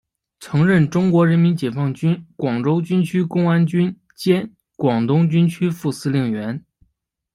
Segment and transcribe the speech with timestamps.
[0.39, 6.65] 曾任中国人民解放军广州军区公安军兼广东军区副司令员。